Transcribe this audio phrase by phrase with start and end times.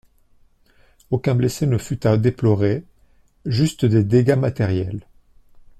[1.11, 2.83] Aucun blessé ne fut à déplorer,
[3.45, 5.05] juste des dégâts matériels.